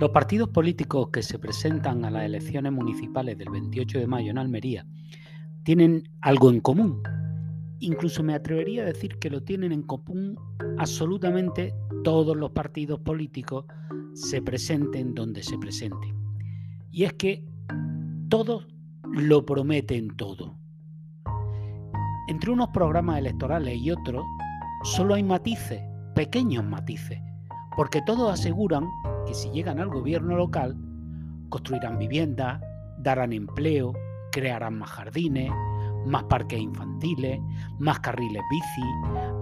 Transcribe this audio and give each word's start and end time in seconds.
Los 0.00 0.10
partidos 0.10 0.48
políticos 0.48 1.10
que 1.12 1.22
se 1.22 1.38
presentan 1.38 2.04
a 2.04 2.10
las 2.10 2.24
elecciones 2.24 2.72
municipales 2.72 3.38
del 3.38 3.50
28 3.50 4.00
de 4.00 4.06
mayo 4.08 4.30
en 4.32 4.38
Almería 4.38 4.84
tienen 5.62 6.08
algo 6.20 6.50
en 6.50 6.60
común. 6.60 7.00
Incluso 7.78 8.24
me 8.24 8.34
atrevería 8.34 8.82
a 8.82 8.86
decir 8.86 9.18
que 9.20 9.30
lo 9.30 9.44
tienen 9.44 9.70
en 9.70 9.82
común 9.82 10.36
absolutamente 10.78 11.72
todos 12.02 12.36
los 12.36 12.50
partidos 12.50 12.98
políticos 13.00 13.66
se 14.14 14.42
presenten 14.42 15.14
donde 15.14 15.44
se 15.44 15.56
presenten. 15.58 16.16
Y 16.90 17.04
es 17.04 17.12
que 17.12 17.44
todos 18.28 18.66
lo 19.04 19.46
prometen 19.46 20.16
todo. 20.16 20.58
Entre 22.26 22.50
unos 22.50 22.68
programas 22.70 23.18
electorales 23.18 23.76
y 23.76 23.92
otros 23.92 24.24
solo 24.82 25.14
hay 25.14 25.22
matices, 25.22 25.80
pequeños 26.16 26.64
matices, 26.64 27.20
porque 27.76 28.02
todos 28.02 28.32
aseguran 28.32 28.84
si 29.34 29.50
llegan 29.50 29.80
al 29.80 29.88
gobierno 29.88 30.36
local, 30.36 30.76
construirán 31.48 31.98
viviendas, 31.98 32.60
darán 32.98 33.32
empleo, 33.32 33.92
crearán 34.32 34.78
más 34.78 34.90
jardines, 34.90 35.52
más 36.06 36.24
parques 36.24 36.60
infantiles, 36.60 37.40
más 37.78 38.00
carriles 38.00 38.42
bici, 38.50 38.88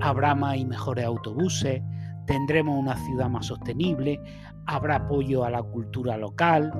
habrá 0.00 0.34
más 0.34 0.56
y 0.56 0.64
mejores 0.64 1.04
autobuses, 1.04 1.82
tendremos 2.26 2.78
una 2.78 2.96
ciudad 2.96 3.28
más 3.28 3.46
sostenible, 3.46 4.20
habrá 4.66 4.96
apoyo 4.96 5.44
a 5.44 5.50
la 5.50 5.62
cultura 5.62 6.16
local, 6.16 6.72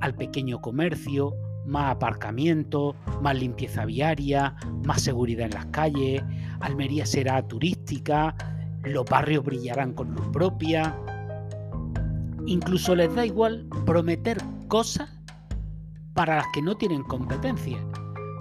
al 0.00 0.14
pequeño 0.14 0.60
comercio, 0.60 1.34
más 1.66 1.92
aparcamiento, 1.92 2.94
más 3.20 3.38
limpieza 3.38 3.84
viaria, 3.84 4.54
más 4.84 5.02
seguridad 5.02 5.46
en 5.46 5.54
las 5.54 5.66
calles, 5.66 6.22
Almería 6.60 7.06
será 7.06 7.46
turística, 7.46 8.34
los 8.82 9.04
barrios 9.04 9.44
brillarán 9.44 9.92
con 9.92 10.14
luz 10.14 10.26
propia, 10.28 10.96
Incluso 12.46 12.94
les 12.94 13.14
da 13.14 13.24
igual 13.26 13.66
prometer 13.86 14.38
cosas 14.68 15.10
para 16.14 16.36
las 16.36 16.46
que 16.52 16.62
no 16.62 16.76
tienen 16.76 17.02
competencia, 17.02 17.78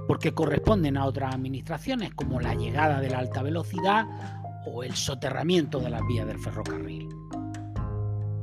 porque 0.07 0.33
corresponden 0.33 0.97
a 0.97 1.05
otras 1.05 1.35
administraciones 1.35 2.13
como 2.13 2.39
la 2.39 2.55
llegada 2.55 2.99
de 2.99 3.09
la 3.09 3.19
alta 3.19 3.43
velocidad 3.43 4.07
o 4.65 4.83
el 4.83 4.93
soterramiento 4.93 5.79
de 5.79 5.89
las 5.89 6.05
vías 6.07 6.27
del 6.27 6.39
ferrocarril. 6.39 7.07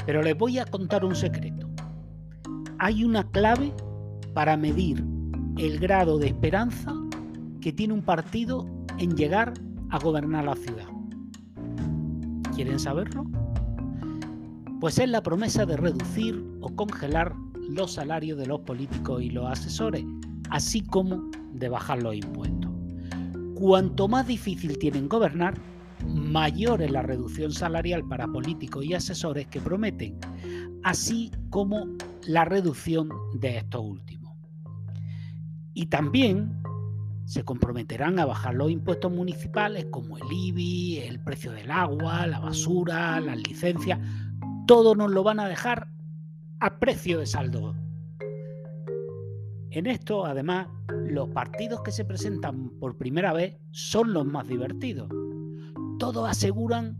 Pero 0.04 0.22
les 0.22 0.36
voy 0.36 0.58
a 0.58 0.66
contar 0.66 1.04
un 1.04 1.16
secreto. 1.16 1.68
Hay 2.78 3.04
una 3.04 3.28
clave 3.30 3.72
para 4.34 4.56
medir 4.56 5.04
el 5.58 5.78
grado 5.78 6.18
de 6.18 6.28
esperanza 6.28 6.94
que 7.60 7.72
tiene 7.72 7.94
un 7.94 8.02
partido 8.02 8.66
en 8.98 9.16
llegar 9.16 9.54
a 9.90 9.98
gobernar 9.98 10.44
la 10.44 10.54
ciudad. 10.54 10.86
¿Quieren 12.54 12.78
saberlo? 12.78 13.24
Pues 14.80 14.98
es 14.98 15.08
la 15.08 15.22
promesa 15.22 15.64
de 15.66 15.76
reducir 15.76 16.44
o 16.60 16.74
congelar 16.74 17.34
los 17.68 17.92
salarios 17.92 18.38
de 18.38 18.46
los 18.46 18.60
políticos 18.60 19.22
y 19.22 19.30
los 19.30 19.46
asesores, 19.46 20.04
así 20.50 20.82
como 20.82 21.30
de 21.52 21.68
bajar 21.68 22.02
los 22.02 22.14
impuestos. 22.14 22.70
Cuanto 23.54 24.06
más 24.06 24.26
difícil 24.26 24.78
tienen 24.78 25.08
gobernar, 25.08 25.54
mayor 26.06 26.82
es 26.82 26.90
la 26.90 27.02
reducción 27.02 27.52
salarial 27.52 28.06
para 28.06 28.26
políticos 28.26 28.84
y 28.84 28.94
asesores 28.94 29.46
que 29.46 29.60
prometen, 29.60 30.18
así 30.84 31.30
como 31.50 31.86
la 32.26 32.44
reducción 32.44 33.08
de 33.40 33.58
estos 33.58 33.82
últimos. 33.82 34.34
Y 35.72 35.86
también 35.86 36.62
se 37.24 37.42
comprometerán 37.42 38.18
a 38.18 38.24
bajar 38.24 38.54
los 38.54 38.70
impuestos 38.70 39.12
municipales 39.12 39.86
como 39.90 40.16
el 40.16 40.24
IBI, 40.30 40.98
el 40.98 41.20
precio 41.20 41.50
del 41.52 41.70
agua, 41.70 42.26
la 42.26 42.38
basura, 42.38 43.20
las 43.20 43.36
licencias, 43.38 43.98
todo 44.66 44.94
nos 44.94 45.10
lo 45.10 45.22
van 45.22 45.40
a 45.40 45.48
dejar 45.48 45.88
a 46.60 46.78
precio 46.78 47.20
de 47.20 47.26
saldo. 47.26 47.74
En 49.70 49.86
esto, 49.86 50.26
además, 50.26 50.68
los 50.88 51.28
partidos 51.28 51.82
que 51.82 51.92
se 51.92 52.04
presentan 52.04 52.70
por 52.80 52.96
primera 52.96 53.32
vez 53.32 53.58
son 53.70 54.12
los 54.12 54.26
más 54.26 54.48
divertidos. 54.48 55.08
Todos 55.98 56.28
aseguran 56.28 56.96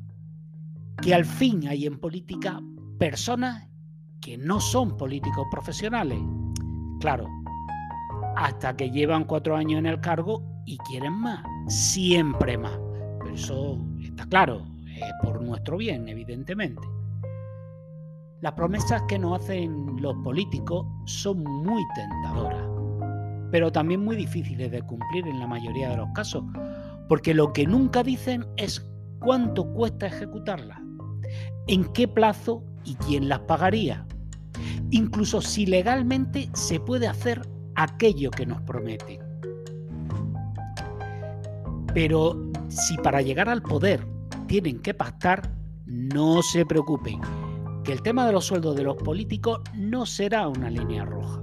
que 1.02 1.14
al 1.14 1.24
fin 1.24 1.66
hay 1.66 1.86
en 1.86 1.98
política 1.98 2.60
personas 2.98 3.68
que 4.20 4.38
no 4.38 4.60
son 4.60 4.96
políticos 4.96 5.46
profesionales. 5.50 6.18
Claro, 7.00 7.26
hasta 8.36 8.76
que 8.76 8.90
llevan 8.90 9.24
cuatro 9.24 9.56
años 9.56 9.78
en 9.78 9.86
el 9.86 10.00
cargo 10.00 10.42
y 10.66 10.78
quieren 10.78 11.12
más, 11.14 11.42
siempre 11.68 12.58
más. 12.58 12.78
Pero 13.20 13.34
eso 13.34 13.78
está 14.02 14.26
claro, 14.26 14.66
es 14.86 15.12
por 15.22 15.42
nuestro 15.42 15.76
bien, 15.76 16.08
evidentemente. 16.08 16.82
Las 18.42 18.52
promesas 18.52 19.02
que 19.08 19.18
nos 19.18 19.40
hacen 19.40 19.96
los 20.00 20.14
políticos 20.16 20.86
son 21.06 21.42
muy 21.42 21.82
tentadoras, 21.94 22.68
pero 23.50 23.72
también 23.72 24.04
muy 24.04 24.14
difíciles 24.14 24.70
de 24.70 24.82
cumplir 24.82 25.26
en 25.26 25.40
la 25.40 25.46
mayoría 25.46 25.88
de 25.88 25.96
los 25.96 26.08
casos, 26.14 26.44
porque 27.08 27.32
lo 27.32 27.54
que 27.54 27.66
nunca 27.66 28.02
dicen 28.02 28.44
es 28.58 28.86
cuánto 29.20 29.72
cuesta 29.72 30.08
ejecutarlas, 30.08 30.78
en 31.66 31.84
qué 31.94 32.06
plazo 32.06 32.62
y 32.84 32.94
quién 32.96 33.30
las 33.30 33.40
pagaría, 33.40 34.06
incluso 34.90 35.40
si 35.40 35.64
legalmente 35.64 36.50
se 36.52 36.78
puede 36.78 37.08
hacer 37.08 37.40
aquello 37.74 38.30
que 38.30 38.44
nos 38.44 38.60
prometen. 38.62 39.18
Pero 41.94 42.36
si 42.68 42.98
para 42.98 43.22
llegar 43.22 43.48
al 43.48 43.62
poder 43.62 44.06
tienen 44.46 44.80
que 44.80 44.92
pactar, 44.92 45.50
no 45.86 46.42
se 46.42 46.66
preocupen, 46.66 47.20
que 47.86 47.92
el 47.92 48.02
tema 48.02 48.26
de 48.26 48.32
los 48.32 48.46
sueldos 48.46 48.74
de 48.74 48.82
los 48.82 48.96
políticos 48.96 49.60
no 49.72 50.06
será 50.06 50.48
una 50.48 50.68
línea 50.68 51.04
roja. 51.04 51.40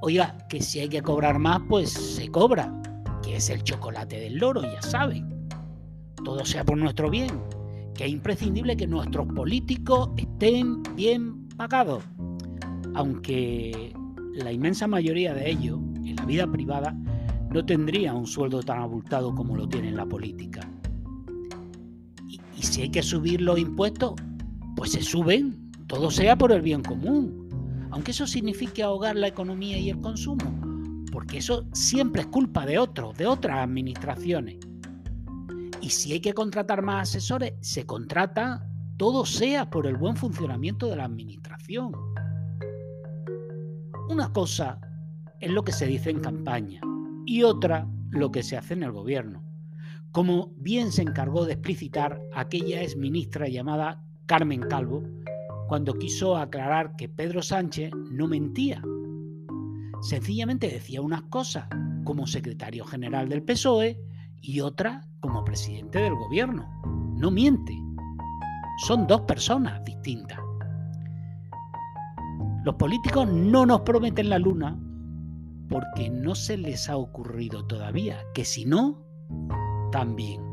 Oiga, 0.00 0.36
que 0.48 0.60
si 0.60 0.80
hay 0.80 0.88
que 0.88 1.00
cobrar 1.00 1.38
más, 1.38 1.60
pues 1.68 1.92
se 1.92 2.28
cobra, 2.28 2.82
que 3.22 3.36
es 3.36 3.48
el 3.48 3.62
chocolate 3.62 4.18
del 4.18 4.38
loro, 4.38 4.62
ya 4.62 4.82
saben. 4.82 5.48
Todo 6.24 6.44
sea 6.44 6.64
por 6.64 6.76
nuestro 6.78 7.10
bien, 7.10 7.30
que 7.94 8.06
es 8.06 8.10
imprescindible 8.10 8.76
que 8.76 8.88
nuestros 8.88 9.28
políticos 9.28 10.10
estén 10.16 10.82
bien 10.96 11.46
pagados, 11.50 12.02
aunque 12.94 13.94
la 14.34 14.50
inmensa 14.50 14.88
mayoría 14.88 15.32
de 15.32 15.48
ellos, 15.48 15.78
en 16.04 16.16
la 16.16 16.24
vida 16.24 16.50
privada, 16.50 16.92
no 17.50 17.64
tendría 17.64 18.14
un 18.14 18.26
sueldo 18.26 18.64
tan 18.64 18.80
abultado 18.80 19.32
como 19.32 19.54
lo 19.54 19.68
tiene 19.68 19.90
en 19.90 19.96
la 19.96 20.06
política. 20.06 20.68
Y, 22.26 22.40
y 22.56 22.62
si 22.62 22.82
hay 22.82 22.90
que 22.90 23.04
subir 23.04 23.42
los 23.42 23.60
impuestos, 23.60 24.14
pues 24.76 24.92
se 24.92 25.02
suben, 25.02 25.70
todo 25.86 26.10
sea 26.10 26.36
por 26.36 26.52
el 26.52 26.62
bien 26.62 26.82
común, 26.82 27.48
aunque 27.90 28.12
eso 28.12 28.26
signifique 28.26 28.82
ahogar 28.82 29.16
la 29.16 29.28
economía 29.28 29.78
y 29.78 29.90
el 29.90 30.00
consumo, 30.00 31.04
porque 31.12 31.38
eso 31.38 31.66
siempre 31.72 32.22
es 32.22 32.28
culpa 32.28 32.64
de 32.64 32.78
otros, 32.78 33.16
de 33.16 33.26
otras 33.26 33.58
administraciones. 33.58 34.56
Y 35.80 35.90
si 35.90 36.12
hay 36.12 36.20
que 36.20 36.32
contratar 36.32 36.80
más 36.80 37.08
asesores, 37.08 37.54
se 37.60 37.84
contrata, 37.84 38.66
todo 38.96 39.26
sea 39.26 39.68
por 39.68 39.86
el 39.86 39.96
buen 39.96 40.16
funcionamiento 40.16 40.86
de 40.86 40.96
la 40.96 41.04
administración. 41.04 41.92
Una 44.08 44.32
cosa 44.32 44.80
es 45.40 45.50
lo 45.50 45.64
que 45.64 45.72
se 45.72 45.86
dice 45.86 46.10
en 46.10 46.20
campaña 46.20 46.80
y 47.26 47.42
otra 47.42 47.88
lo 48.10 48.30
que 48.30 48.42
se 48.42 48.56
hace 48.56 48.74
en 48.74 48.84
el 48.84 48.92
gobierno, 48.92 49.42
como 50.12 50.52
bien 50.56 50.92
se 50.92 51.02
encargó 51.02 51.46
de 51.46 51.54
explicitar 51.54 52.20
aquella 52.34 52.82
ex 52.82 52.96
ministra 52.96 53.48
llamada 53.48 54.02
Carmen 54.26 54.60
Calvo, 54.62 55.02
cuando 55.68 55.94
quiso 55.94 56.36
aclarar 56.36 56.96
que 56.96 57.08
Pedro 57.08 57.42
Sánchez 57.42 57.92
no 58.10 58.28
mentía. 58.28 58.82
Sencillamente 60.02 60.68
decía 60.68 61.00
unas 61.00 61.22
cosas 61.22 61.66
como 62.04 62.26
secretario 62.26 62.84
general 62.84 63.28
del 63.28 63.42
PSOE 63.42 63.98
y 64.40 64.60
otras 64.60 65.06
como 65.20 65.44
presidente 65.44 66.00
del 66.00 66.14
gobierno. 66.14 66.68
No 67.16 67.30
miente. 67.30 67.72
Son 68.86 69.06
dos 69.06 69.22
personas 69.22 69.84
distintas. 69.84 70.38
Los 72.64 72.74
políticos 72.76 73.28
no 73.28 73.66
nos 73.66 73.80
prometen 73.80 74.28
la 74.28 74.38
luna 74.38 74.78
porque 75.68 76.10
no 76.10 76.34
se 76.34 76.56
les 76.56 76.88
ha 76.88 76.96
ocurrido 76.96 77.66
todavía, 77.66 78.18
que 78.34 78.44
si 78.44 78.64
no, 78.64 79.02
también. 79.90 80.51